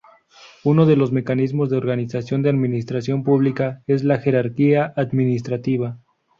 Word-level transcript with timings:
Uno 0.63 0.87
de 0.87 0.95
los 0.95 1.11
mecanismos 1.11 1.69
de 1.69 1.77
organización 1.77 2.41
de 2.41 2.49
la 2.51 2.57
Administración 2.57 3.23
Pública 3.23 3.83
es 3.85 4.03
la 4.03 4.17
jerarquía 4.17 4.91
administrativa. 4.97 5.99